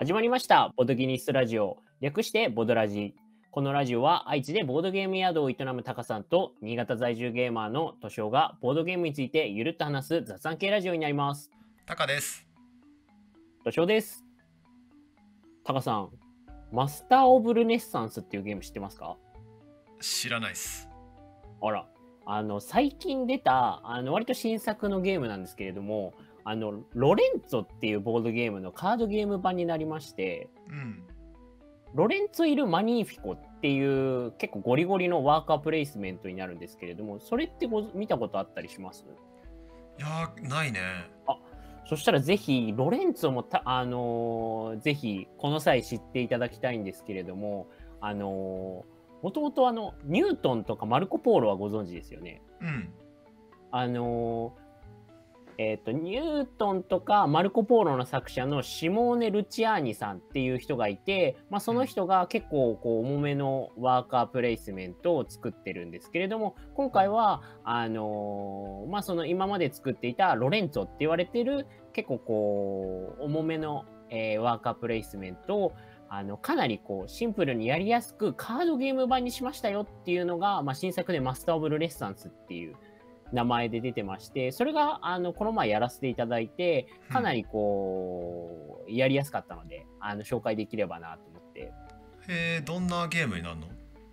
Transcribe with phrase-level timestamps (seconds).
[0.00, 0.72] 始まりました。
[0.78, 1.76] ボドギニストラジオ。
[2.00, 3.14] 略してボドラジ。
[3.50, 11.50] このラジオは愛知でボードゲーム宿を営むタカさんと新潟在住ゲーマーのトシがボードゲームについてゆるっと話す雑談系ラジオになります。
[11.84, 12.46] タカです。
[13.62, 14.24] トシです。
[15.64, 16.08] タカさん、
[16.72, 19.18] マスター・オブ・ルネッサンスっていうゲーム知ってますか？
[20.00, 20.88] 知らないっす。
[21.60, 21.86] あら、
[22.24, 31.02] あの、最近出た、あの、割と新作のゲームなんですけれども、あの、ロレンツォっていうボードゲームのカードゲーム版になりまして、うん。
[31.94, 39.04] ロレンツォ・イル・マニーフィコっていう結構ゴリゴリのワーカープレイスメントになるんですけれども、それってご見たことあったりします？
[39.98, 40.80] いやー、ないね。
[41.86, 47.66] そしたらぜひ、ロレンツォもた、あのーぜひ、この際知っていただきたいんですけれども、
[48.00, 52.40] あのー、もともとあの、ニュートンとかマルコ・ポーロはご存知ですよね？
[52.60, 52.92] うん。
[53.72, 54.69] あのー
[55.62, 75.72] えっ、と、ニュートンとかマルコ・ポーロの作者のシモーネ・ルチアーニさんっていう人がいて、まあ、その人が結構こう重めのワーカープレイスメントを作ってるんですけれども、今回は、あのーまあ、その今まで作っていたロレンツォって言われてる結構こう、重めの、えーワーカープレイスメントを
[76.08, 82.76] あのかなりこうシンプルにやりやすくカードゲーム版にしましたよっていうのが、まあ、新作でマスター・オブ・ルネッサンスっていう
[83.32, 91.60] 名前で出てまして、それがあのこの前やらせていただいて、かなりこう、やりやすかったので、あの紹介できればなと思って。
[91.60, 91.72] へ
[92.28, 93.66] え、どんなゲームになるの？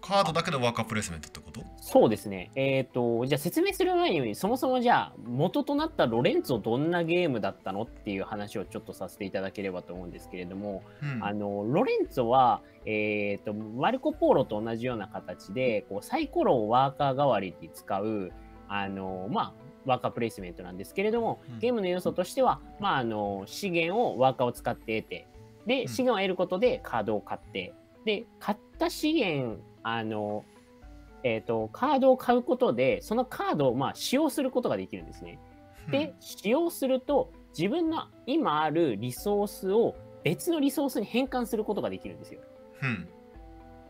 [0.00, 1.62] カードだけでワーカープレイスメントってこと？
[1.76, 2.50] そうですね。
[2.56, 11.24] えっ、と、じゃあ説明する前に、そもそもじゃあ、元となったロレンツォどんなゲームだったのっていう話をちょっとさせていただければと思うんですけれども、うん。
[11.24, 18.32] あの、ロレンツォは、えっ、と、マルコ・ポーロと同じような形で、こう、サイコロをワーカー代わりに使う、
[18.72, 19.52] あの、まあ、
[19.84, 25.28] ワーカープレイスメントなんですけれども、うんゲームの要素としては、まあ、あの、資源をワーカーを使って得て、
[25.66, 27.74] で、うん資源を得ることでカードを買って、
[28.04, 30.44] で、買った資源、あの、
[31.24, 35.38] えっ、と、カードを買うことで、そのカードを、まあ、使用することができるんですね。
[35.90, 39.94] で、使用すると、自分の今あるリソースを
[40.24, 42.40] 別のリソースに変換することができるんですよ。
[42.82, 43.08] うん。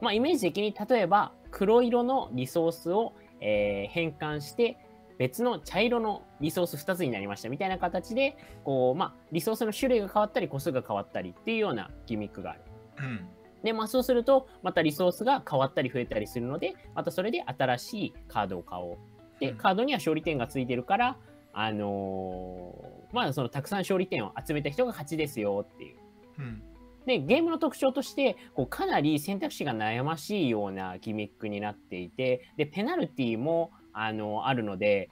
[0.00, 4.78] まあ、イメージ的に、例えば、黒色のリソースを、えー変換して、
[5.18, 12.60] 別の茶色のリソース2つになりましたみたいな形で、こう、まあ、リソースの種類が変わったり、個数が変わったりっていうようなギミックがある。
[12.98, 13.28] うん。
[13.62, 18.98] で、まあ、そうすると、またリソースが変わったり増えたりするので、またそれで新しいカードを買おう。
[19.40, 21.16] で、うんカードには勝利点がついてるから、
[21.52, 25.96] あのーまあ、そのたくさん勝利点を集めた人が勝ちですよっていう。
[26.40, 26.62] うん。
[27.06, 35.10] で、ゲームの特徴として、こうかなり選択肢が悩ましいようなギミックになっていて、で、ペナルティも、あの、あるので、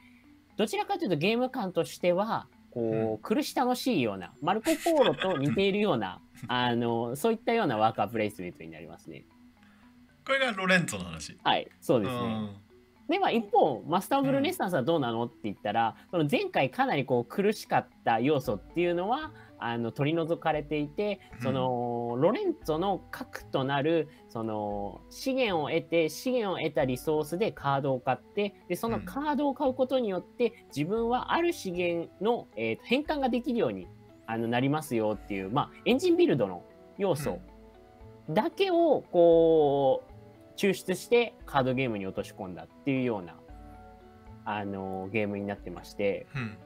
[0.57, 9.25] どちらかというとゲーム感としては、こう、苦し楽しいような、マルコ・ポーロと 似ているような、あの、そういったようなワーカープレイスメントになりますね。
[10.25, 11.37] これがロレンツォの話。
[11.43, 12.29] はい、そううですね。
[12.29, 12.57] ん。
[13.09, 19.33] で、まあ、一方、マスター・オブ・ルネッサンスはどうなのって言ったら、その前回かなりこう苦しかった要素っていうのは、
[19.65, 33.87] あの取り除かれていて、その、ロレンツォの核となる、その、資源を得て、資源を得たリソースでカードを買って、で、そのカードを買うことによって、自分はある資源の、えーと変換ができるように
[34.27, 36.65] あのなりますよっていう、まあ、エンジンビルドの
[36.99, 37.39] 要素
[38.31, 43.37] だけを、こう、抽出してカードゲームに落とし込んだっていうような、
[44.45, 46.59] あのゲームになってまして、うん。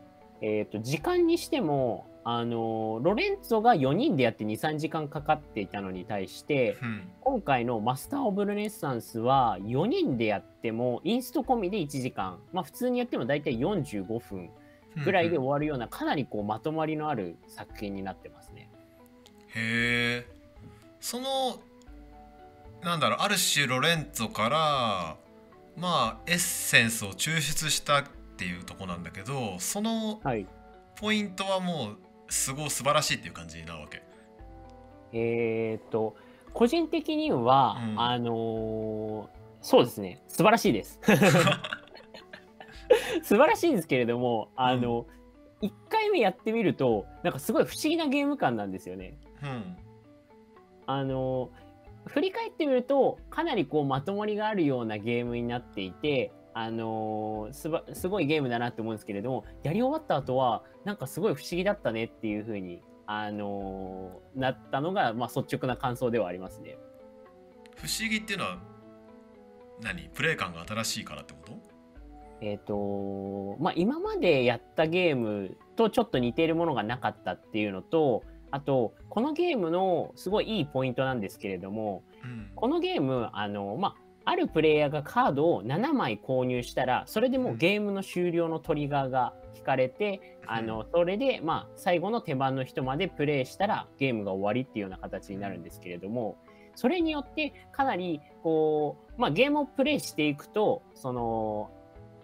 [0.42, 7.08] えっ、と、時間にしても、あのロレンツォが4人でやって2、3時間かかっていたのに対して、うん。
[7.20, 14.50] 今回のマスター・オブ・ルネッサンスは4人でやっても、インスト込みで1時間、まあ普通にやっても大体45分
[15.04, 18.68] ぐらいで終わるような、かなりこうまとまりのある作品になってますね。
[19.54, 20.26] へえ。
[20.98, 21.60] その、
[22.82, 25.16] なんだろう、ある種ロレンツォから、
[25.76, 28.04] まあ、エッセンスを抽出したっ
[28.36, 30.44] ていうとこなんだけど、そのはい。
[30.96, 34.02] ポイントはもう、すごい素晴らしいっていう感じなわけ。
[35.12, 36.16] えっ、と、
[36.52, 39.36] 個人的には、うんあのー
[39.66, 41.00] そうですね、素晴らしいです。
[43.24, 45.06] 素晴らしいんですけれども、あの、
[45.60, 49.18] 1回目やってみると、なんかすごい不思議なゲーム感なんですよね。
[49.42, 49.76] うん。
[50.86, 51.50] あの
[52.04, 66.78] 振り返ってみると、かなりこうまとまりがあるようなゲームになっていて、あのすばすごいゲームだなって思うんですけれども、やり終わった後は、なんかすごい不思議だったねっていう風に、あのなったのが、まあ、率直な感想ではありますね。
[67.76, 68.58] 不思議っていうのは
[69.82, 70.08] 何？
[70.14, 71.52] プレイ感が新しいからってこと？
[72.40, 82.50] えっ、と、まあ、今までやったゲームとちょっと似ているものがなかったっていうのと、あと、このゲームのすごいいいポイントなんですけれども、うん。
[82.54, 96.36] このゲーム、あの、まあ、あるプレイヤーがカードを7枚購入したら、それでもうゲームの終了のトリガーが引かれて、あの、それで、まあ、最後の手番の人までプレイしたらゲームが終わりっていうような形になるんですけれども、
[96.74, 101.70] それによってかなり、こう、まあ、ゲームをプレイしていくと、その、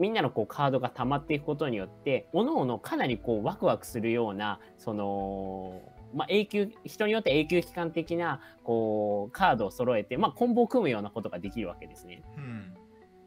[0.00, 5.80] みんなのこうカードが溜まっていくことによって、おのおのかなりこうワクワクするような、その、
[6.14, 12.22] まあ、永久、人によって永久期間的な、こう、カードを揃えて、まあ、コンボを組むようなことができるわけですね。
[12.36, 12.74] うん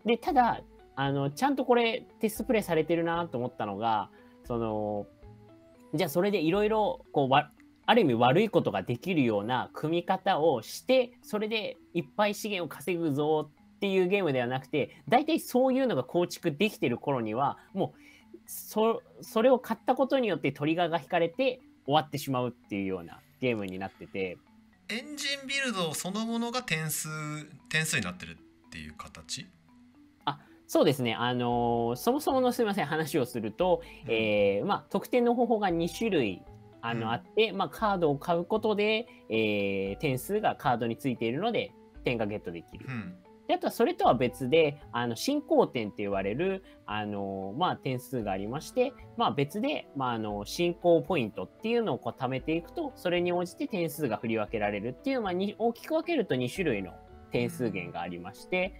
[0.06, 0.62] で、ただ、
[0.96, 4.10] あの、ちゃんとこれテストプレイされてるなと思ったのが、
[4.46, 5.08] その、
[5.94, 7.52] じゃあそれでいろいろ、こう、わ
[7.88, 18.00] ある意味悪いことができるような組み方をして、それでいっぱい資源を稼ぐぞっていうゲームではなくて、大体そういうのが構築できてる頃には、もう、
[18.48, 24.38] そそれを買ったことによってトリガーが引かれて終わってしまうっていうようなゲームになってて、
[24.90, 27.10] エンジンビルドそのものが点数
[27.70, 28.38] 点数になってる
[28.68, 29.48] っていう形？
[30.68, 36.42] そうですね、あのーそもそものすみません、話をすると、えーまあ、得点の方法が2種類
[36.82, 37.12] あの、うん。
[37.12, 41.72] あって、まあ、カードを買うことで、えー点数がカードについているので、
[42.04, 42.88] 点がゲットできる。
[42.90, 42.92] う。
[42.92, 43.16] ん
[43.48, 56.94] であとはそれとは別で、あの進行点って言われる、あのまあ、点数がありまして、まあ、別で、まあ、あの進行ポイントっていうのをこう貯めていくと、それに応じて点数が振り分けられるっていう、まあ、に大きく分けると2種類の
[57.32, 58.74] 点数源がありまして、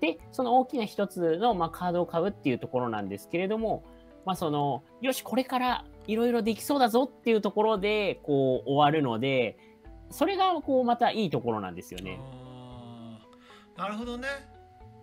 [0.00, 3.84] で、その大きな一つの、まあ、カードを買うっていうところなんですけれども、
[4.24, 9.56] まあ、その、よし、これからいろいろできそうだぞっていうところで、こう、終わるので、
[10.10, 12.20] それが、こう、またいいところなんですよね。
[13.76, 14.28] なるほどね。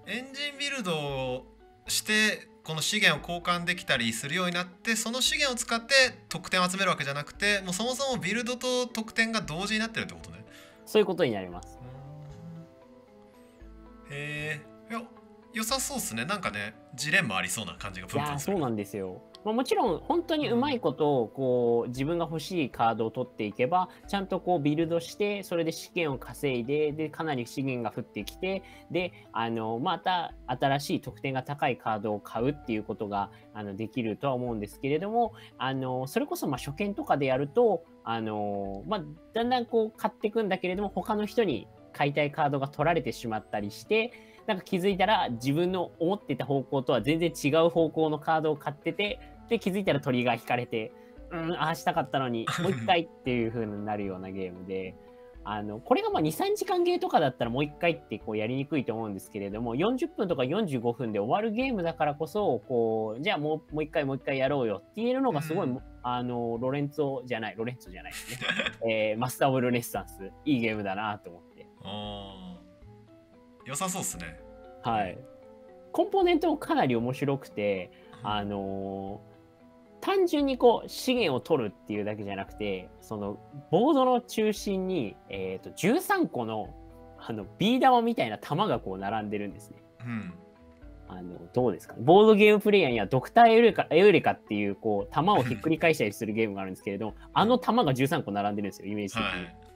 [0.06, 1.46] エンジンビルドを
[1.88, 5.94] してこの資源を交換できたりするようになってその資源を使って
[6.30, 10.46] 得点を集めるわけじゃなくてもうそもそもビルドと得点が同時になってるってことね。
[10.86, 11.80] そういうことになります。
[14.12, 15.04] へえいや
[15.54, 16.26] 良さそうっすね。
[16.26, 18.54] なんかねジレンマありそうな感じがプンプンする。
[18.54, 19.22] そうなんですよ。
[19.46, 39.04] まあ、もちろん本当にうまいことこう自分が欲しいカードを取っていけばちゃんとこうビルドしてそれで資源を稼いででかなり資源が降ってきてであのまた新しい得点が高いカードを買うっていうことがあのできるとは思うんですけれどもあのそれこそまあ初見とかでやるとあの、まあ、
[39.34, 44.12] だんだんこう買っていくんだけれども他の人に買いたいカードが取られてしまったりして
[44.50, 50.92] なんか気づいたら自分の思ってた方向とは全然違う方向のカードを買ってて、で気づいたら鳥が引かれて、
[51.32, 54.96] うん、ああしたかったのに、 もう一回っていう風になるようなゲームで、
[55.44, 68.48] あの、これがまあ2、3時間ゲーとかだったらもう一回ってこうやりにくいと思うんですけれども、40分とか45分で終わるゲームだからこそ、こう、じゃあもうもう一回もう一回やろうよって言えるのがすごい、うんあの、ロレンツォじゃない、ロレンツォじゃないですね。
[69.12, 71.68] えーマスター・オブ・ルネッサンス、いいゲームだなと思って。
[73.70, 74.40] 良さそうっすね
[74.82, 75.18] はい。
[75.92, 77.92] コンポーネントもかなり面白くて、
[78.24, 79.30] あのー
[80.02, 83.38] 単純にこう資源を取るっていうだけじゃなくて、その
[83.70, 86.74] ボードの中心に、えー、と13個の
[87.18, 89.84] あのビー玉みたいな玉がこう並んでるんですね。
[90.06, 90.34] うん
[91.10, 91.96] あのどうですか？
[91.96, 99.30] ねボードゲームプレイヤーにはドクターエウレカエウレカっていうこう玉をひっくり返したりするゲームがあるんですけれども、あの玉が13個並んでるんですよ、イメージ的に。
[99.30, 99.70] はい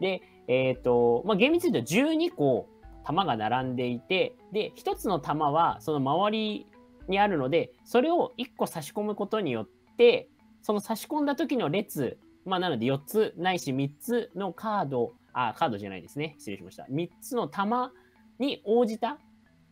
[0.00, 2.68] で、えっ、と、まあ、厳密に言うと12個
[3.08, 6.66] 玉が並んでいて、で、1つの玉はその周り
[7.08, 10.28] にあるので、それを1個差し込むことによって、
[10.60, 16.34] その差し込んだ時の列、まあ、なので4つないし3つのカード、あ、カードじゃないですね。
[16.38, 16.84] 失礼しました。
[16.84, 17.92] 3つの玉
[18.38, 19.18] に応じた、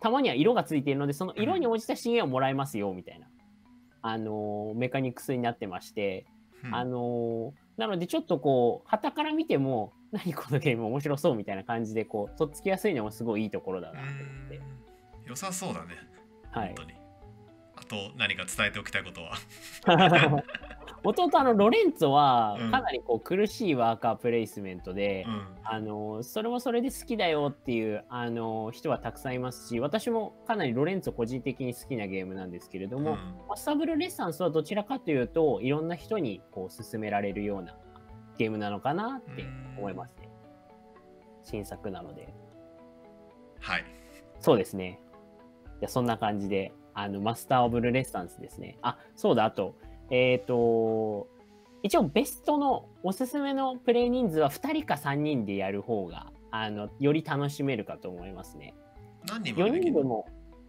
[0.01, 3.29] 玉には色がついているので、その色に応じた資源をもらえますよ、みたいな、
[4.01, 6.25] あのーメカニクスになってまして、
[6.65, 14.15] うんあのーなのでちょっとこう、旗から見ても、何このゲーム面白そうみたいな感じで、こう、とっつきやすいのもすごいいいところだなと思っ
[14.49, 14.57] て。
[14.57, 14.63] うん。
[15.27, 15.97] 良さそうだね。
[16.51, 16.75] はい。
[17.79, 19.35] あと何か伝えておきたいことは。
[21.05, 25.47] 弟、あの、ロレンツォはうん、かなりこう、苦しいワーカープレイスメントで、うん。
[25.63, 33.19] あのーそれもそれで好きだよっていう、あのー人はたくさんいますし、私もかなりロレンツォ個人的に好きなゲームなんですけれども、うん。
[33.49, 37.77] マスターブルレッサンスはどちらかというと、いろんな人にこう勧められるような
[38.39, 39.45] ゲームなのかなって
[39.77, 40.29] 思いますね。
[41.43, 42.35] 新作なので。
[43.61, 43.85] はい
[44.41, 45.01] そうですね。
[45.81, 48.79] じゃあそんな感じで、あの、マスターオブルレッサンスですね。
[48.83, 49.75] あ、そうだ、あと、
[50.11, 51.29] えっ、と、
[51.83, 58.75] 一応ベストのおすすめのプレイ人数は2人か3人でやる方が、あの、より楽しめるかと思いますね。
[59.29, 59.93] 何人ま4でできるの？
[59.93, 60.27] 人でも、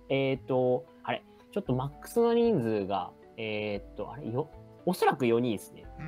[0.10, 4.50] えっ、と、あれ、ちょっとマックスの人数が、えっ、と、あれ、よ、
[4.86, 5.86] おそらく4人ですね。
[6.00, 6.07] うん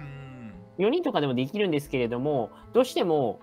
[0.79, 3.39] 4人とかでもできるんですけれども、どうしても、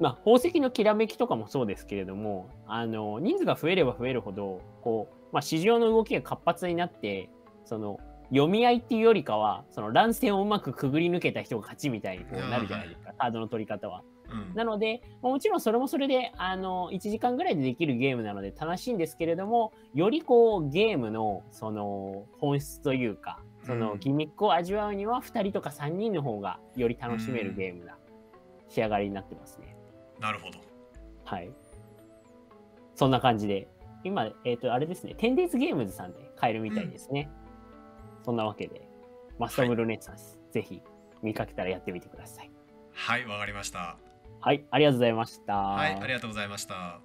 [0.00, 7.30] まあ、宝石のきらめきとかもそうですけれども、あの、人数が増えれば増えるほど、こう、まあ、市場の動きが活発になって、
[7.64, 14.02] その、読み合いっていうよりかは、その乱戦をうまくくぐり抜けた人が勝ちみたいになるじゃないですか、カードの取り方は。
[14.02, 27.96] うんなので、もちろんそれもそれで、あの、1時間ぐらいでできるゲームなので楽しいんですけれども、よりこう、ゲームの、その、本質というか、そのうんギミックを味わうには、2人とか3人の方がより楽しめるゲームな
[28.68, 29.76] 仕上がりになってますね。
[30.18, 30.58] なるほど
[31.24, 31.50] はい。
[32.96, 33.68] そんな感じで、
[34.02, 37.30] 今、えっ、と、あれですね、テンデイズゲームズさんで買えるみたいですね。
[38.24, 38.88] そんなわけで、
[39.38, 40.82] マストムルネッサンス、ぜひ
[41.22, 42.50] 見かけたらやってみてください。
[42.92, 43.96] はいわかりました
[44.40, 45.54] はい、ありがとうございました。
[45.54, 47.00] はいありがとうございました